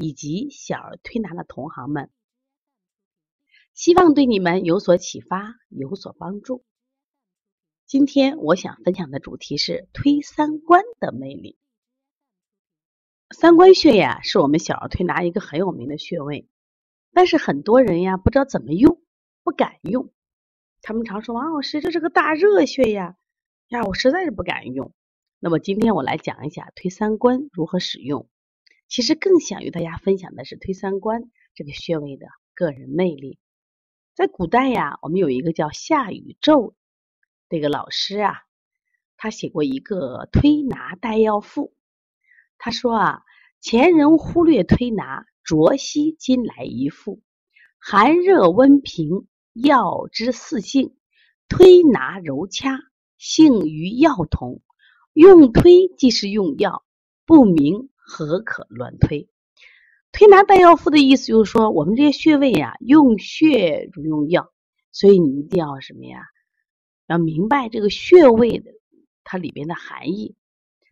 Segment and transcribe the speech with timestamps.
[0.00, 2.10] 以及小儿推拿的同行们，
[3.74, 6.64] 希望对你们有所启发、有所帮助。
[7.86, 11.58] 今天我想分享的主题是推三关的魅力。
[13.30, 16.48] 三关穴呀，是我们小儿推拿一个很有名的穴位，
[17.12, 19.02] 但是很多人呀不知道怎么用，
[19.42, 20.10] 不敢用。
[20.80, 23.16] 他们常说王老师，这是个大热穴呀，
[23.68, 24.94] 呀，我实在是不敢用。
[25.40, 28.28] 那么今天我来讲一下推三关如何使用。
[28.90, 33.38] 其实更想与大家分享的是推三关这个穴位的个人魅力。
[34.14, 36.74] 在古代呀，我们有一个叫夏禹宙。
[37.48, 38.34] 这个老师啊，
[39.16, 41.72] 他写过一个推拿代要赋。
[42.58, 43.22] 他说啊，
[43.60, 47.22] 前人忽略推拿，浊兮今来一赋。
[47.78, 50.96] 寒热温平，药之四性；
[51.48, 52.80] 推拿揉掐，
[53.18, 54.62] 性与药同。
[55.12, 56.84] 用推即是用药，
[57.24, 59.28] 不明何可乱推？
[60.12, 64.52] 推拿代要赋的意思就是说，我们这些穴位呀，用穴如用药，
[64.90, 66.22] 所以你一定要什么呀？
[67.06, 68.72] 要明白这个穴位的
[69.22, 70.34] 它里边的含义，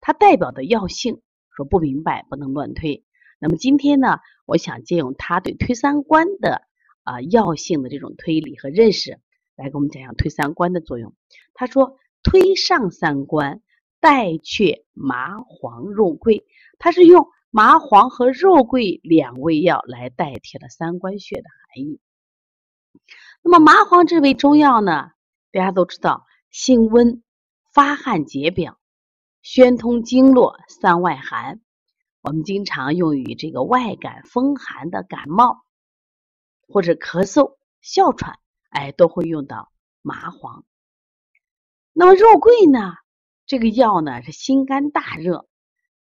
[0.00, 1.20] 它代表的药性。
[1.54, 3.04] 说不明白不能乱推。
[3.38, 6.62] 那么今天呢，我想借用他对推三关的
[7.02, 9.20] 啊药性的这种推理和认识，
[9.54, 11.14] 来给我们讲讲推三关的作用。
[11.52, 13.60] 他说，推上三关，
[14.02, 16.44] 代却麻黄肉桂，
[16.80, 22.00] 它是用麻黄和肉桂两味药来代替了三关穴的含义。
[23.42, 25.12] 那么麻黄这味中药呢？
[25.52, 27.22] 大家都知道，性温，
[27.72, 28.76] 发汗解表，
[29.40, 31.60] 宣通经络，散外寒。
[32.22, 35.64] 我们经常用于这个外感风寒的感冒，
[36.66, 38.40] 或者咳嗽、哮喘，
[38.70, 39.70] 哎，都会用到
[40.02, 40.64] 麻黄。
[41.92, 42.94] 那么肉桂呢？
[43.46, 45.46] 这个药呢是心肝大热，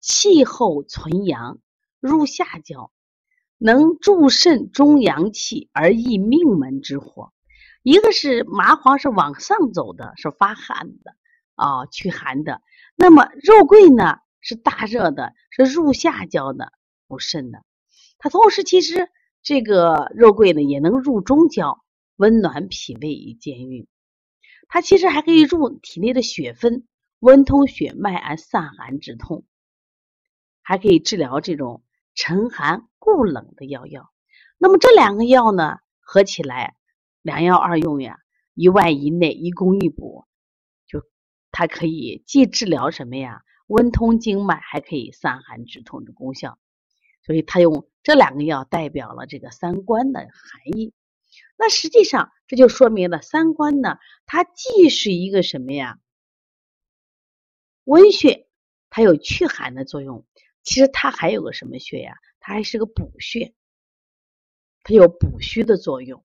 [0.01, 1.59] 气候存阳，
[2.01, 2.91] 入下焦，
[3.59, 7.33] 能助肾中阳气而益命门之火。
[7.83, 11.15] 一个是麻黄是往上走的，是发汗的
[11.55, 12.61] 啊，驱寒的。
[12.97, 16.73] 那么肉桂呢是大热的，是入下焦的，
[17.07, 17.63] 补肾的。
[18.19, 19.09] 它同时其实
[19.43, 21.85] 这个肉桂呢也能入中焦，
[22.17, 23.87] 温暖脾胃以健运。
[24.67, 26.89] 它其实还可以入体内的血分，
[27.19, 29.45] 温通血脉而散寒止痛，
[30.63, 31.83] 还可以治疗这种
[32.15, 34.11] 沉寒固冷的药药。
[34.59, 36.77] 那么这两个药呢合起来。
[37.23, 38.21] 良药二用呀，
[38.55, 40.27] 一外一内，一攻一补，
[40.87, 41.03] 就
[41.51, 46.57] 它可以既治疗什么呀，温通经脉，还可以散寒止痛的功效。
[47.25, 50.95] 所以它用这两个药代表了这个三关的含义。
[51.59, 55.99] 那实际上这就说明了三关呢，它既是一个什么呀，
[57.87, 58.49] 温穴，
[58.91, 60.27] 它有祛寒的作用。
[60.65, 62.15] 其实它还有个什么穴呀？
[62.41, 63.55] 它还是个补穴，
[64.83, 66.25] 它有补虚的作用。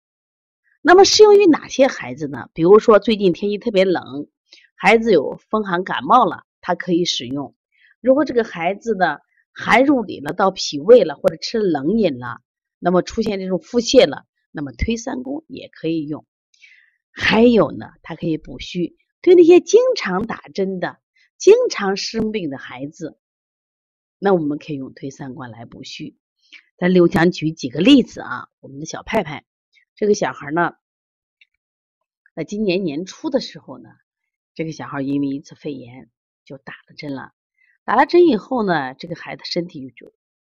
[0.81, 2.49] 那么适用于哪些孩子呢？
[2.55, 4.27] 比如说最近天气特别冷，
[4.73, 7.55] 孩子有风寒感冒了，他可以使用。
[7.99, 9.21] 如果这个孩子的
[9.51, 12.41] 寒入里了，到脾胃了，或者吃冷饮了，
[12.79, 16.25] 那么出现这种腹泻了，那么推三宫也可以用。
[17.11, 20.97] 还有呢，它可以补虚，对那些经常打针的、
[21.41, 23.17] 经常生病的孩子，
[24.19, 26.15] 那我们可以用推三关来补虚。
[26.77, 29.43] 咱刘强举几个例子啊，我们的小派派。
[29.95, 30.75] 这个小孩呢，
[32.35, 33.89] 在今年年初的时候呢，
[34.53, 36.11] 这个小孩因为一次肺炎
[36.45, 37.33] 就打了针了。
[37.85, 40.13] 打了针以后呢，这个孩子身体就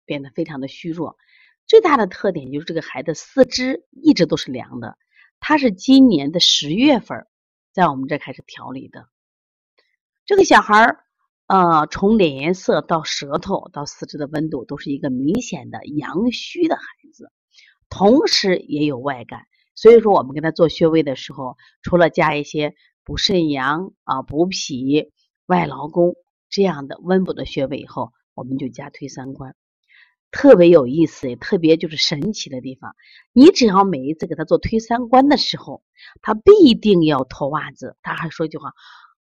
[0.06, 1.16] 变得非常的虚弱。
[1.68, 4.98] 最大的特点就是这个孩子四肢一直都是凉的。
[5.40, 7.28] 他是今年的十月份
[7.72, 9.08] 在我们这开始调理的。
[10.32, 11.04] 这个小孩儿
[11.48, 17.30] 呃，从脸颜色到舌头到四肢的温度，都是一个明显的阳虚的孩子。
[17.90, 19.42] 同时也有外感，
[19.76, 25.12] 所以说我们给他做穴位的时候，除了加一些补肾阳啊、补脾、
[25.48, 26.16] 外劳宫
[26.50, 29.54] 这样的温补的穴位以后，我们就加推三关，
[30.32, 32.96] 特别有意思，也特别就是神奇的地方。
[33.34, 35.84] 你只要每一次给他做推三关的时候，
[36.22, 37.98] 他必定要脱袜子。
[38.02, 38.72] 他还说一句话：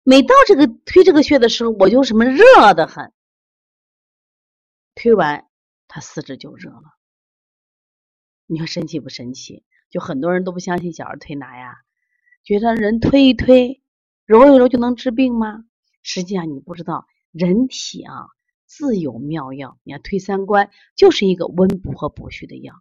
[0.02, 3.12] 每到这个推这个穴的时候，我就什么热的很。
[4.94, 5.46] 推完
[5.88, 6.82] 他四肢就热了。
[8.46, 9.64] 你说神奇不神奇？
[9.90, 11.78] 就很多人都不相信小儿推拿呀，
[12.44, 13.82] 觉得人推一推、
[14.24, 15.64] 揉一揉就能治病吗？
[16.02, 18.28] 实际上你不知道，人体啊
[18.66, 19.78] 自有妙药。
[19.82, 22.74] 你看推三关就是一个温补和补虚的药。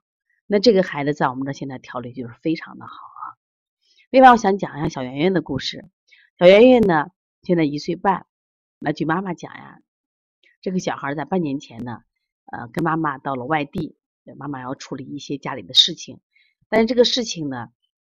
[0.45, 3.38] 那这个孩子在我们这现在调理就是非常的好啊。
[4.10, 5.89] 另外，我想讲一下小圆圆的故事。
[6.40, 8.26] 小圆圆呢，现在一岁半。
[8.80, 9.82] 那据妈妈讲呀，
[10.62, 12.02] 这个小孩在半年前呢，
[12.46, 13.98] 呃，跟妈妈到了外地。
[14.38, 16.22] 妈妈要处理一些家里的事情，
[16.70, 17.68] 但是这个事情呢，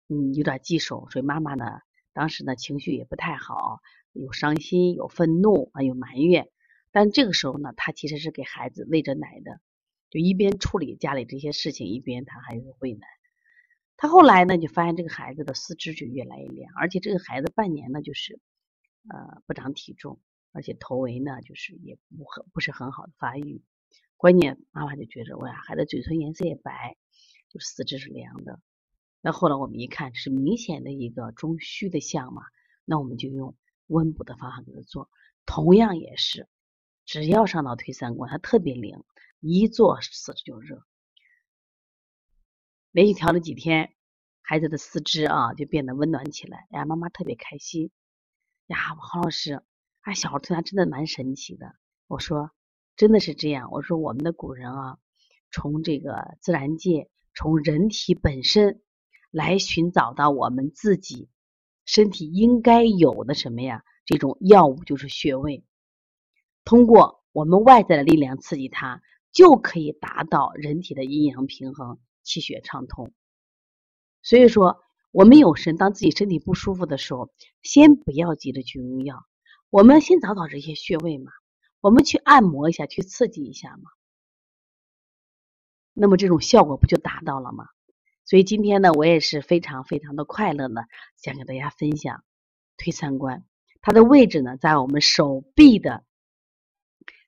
[0.09, 1.81] 嗯，有点棘手，所以妈妈呢，
[2.15, 3.81] 当时呢情绪也不太好，
[4.13, 6.49] 有伤心，有愤怒啊，有埋怨。
[6.93, 9.61] 但这个时候呢，他其实是给孩子喂着奶的，
[10.09, 13.07] 就一边处理家里这些事情，一边他还是喂奶。
[14.05, 18.39] 她后来呢，就发现这个孩子的四肢就越来越凉，而且这个孩子半年呢，就是
[19.09, 20.21] 呃不长体重，
[20.53, 23.63] 而且头围呢，就是也不很不是很好的发育。
[24.19, 26.99] 关键妈妈就觉着，哎呀，孩子嘴唇颜色也白，
[27.49, 28.61] 就四肢是凉的。
[29.23, 32.43] 那后来我们一看，是明显的一个中虚的象嘛，
[32.85, 33.57] 那我们就用
[33.87, 35.09] 温补的方法给他做。
[35.47, 36.47] 同样也是，
[37.07, 39.03] 只要上到推三关，他特别灵，
[39.41, 40.85] 一做四肢就热。
[42.95, 43.93] 连续调了几天，
[44.41, 46.69] 孩子的四肢啊就变得温暖起来。
[46.71, 47.91] 哎呀，妈妈特别开心。
[48.69, 49.65] 呀，黄老师，
[50.03, 51.75] 哎，小儿推拿真的蛮神奇的。
[52.07, 52.53] 我说。
[52.97, 54.99] 真的是这样，我说我们的古人啊，
[55.51, 58.83] 从这个自然界，从人体本身
[59.33, 61.29] 来寻找到我们自己
[61.85, 63.83] 身体应该有的什么呀？
[64.05, 65.65] 这种药物就是穴位，
[66.65, 69.03] 通过我们外在的力量刺激它，
[69.33, 73.13] 就可以达到人体的阴阳平衡、气血畅通。
[74.23, 74.83] 所以说，
[75.13, 77.31] 我们有时当自己身体不舒服的时候，
[77.63, 79.25] 先不要急着去用药，
[79.71, 81.31] 我们先找找这些穴位嘛。
[81.81, 83.91] 我们去按摩一下，去刺激一下嘛，
[85.93, 87.67] 那么这种效果不就达到了吗？
[88.25, 90.81] 所以今天呢，我也是非常非常的快乐呢，
[91.19, 92.25] 想给大家分享
[92.79, 93.45] 推三关。
[93.83, 96.03] 它的位置呢，在我们手臂的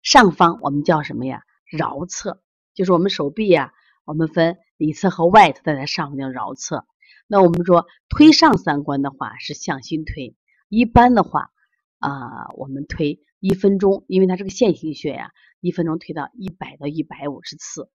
[0.02, 1.44] 上方，我们叫什么呀？
[1.70, 3.74] 桡侧，就是我们手臂呀，
[4.06, 6.86] 我们分里侧和外侧，在上方叫桡侧。
[7.26, 10.36] 那我们说推上三关的话是向心推，
[10.68, 11.50] 一般的话
[11.98, 13.20] 啊，我们推。
[13.38, 15.30] 一分钟，因为它是个线性穴呀，
[15.60, 17.90] 一分钟推到一百到一百五十次。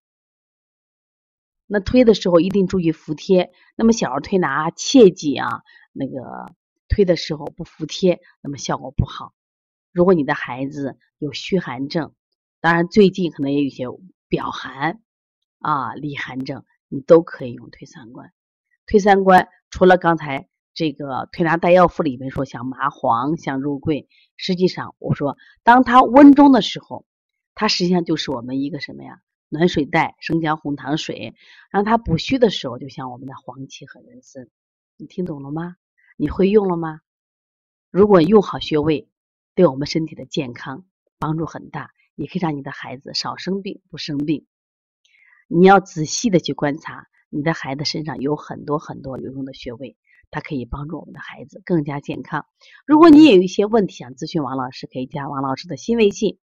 [1.66, 3.50] 那推的时候一定注意服帖。
[3.74, 5.62] 那么小儿推拿切记啊，
[5.92, 6.54] 那个
[6.88, 9.32] 推的时候不服帖，那么效果不好。
[9.92, 12.14] 如果你的孩子有虚寒症，
[12.60, 13.84] 当然最近可能也有些
[14.28, 15.00] 表寒
[15.62, 18.32] 啊、里寒症，你都可以用推三关。
[18.86, 20.48] 推三关除了刚才。
[20.74, 27.04] 这个推拿带药赋里面说，像麻黄、像肉桂，实际上我说，当它温中的时候，
[27.54, 29.20] 它实际上就是我们一个什么呀？
[29.50, 31.34] 暖水袋，生姜、红糖水。
[31.70, 34.48] 让它补虚的时候，就像我们的黄芪和人参。
[34.96, 35.76] 你听懂了吗？
[36.16, 37.02] 你会用了吗？
[37.90, 39.10] 如果用好穴位，
[39.54, 40.86] 对我们身体的健康
[41.18, 44.46] 帮助很大，也可以让你的孩子少生病、不生病。
[45.54, 49.98] 你要仔细的去观察，你的孩子身上有很多很多有用的穴位。
[50.30, 52.46] 它可以帮助我们的孩子更加健康。
[52.86, 56.38] 如果你也有一些问题想咨询王老师，可以加王老师的新微信：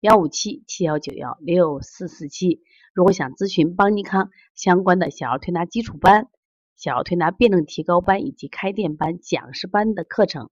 [0.00, 2.60] 幺五七七幺九幺六四四七。
[2.92, 6.28] 如果想咨询邦尼康相关的小儿推拿基础班、
[6.76, 10.50] 小儿推拿辩证提高班以及开店班、讲师班的课程，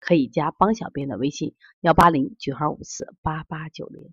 [0.00, 4.10] 可以加邦小编的微信：幺八零九二五四八八九零。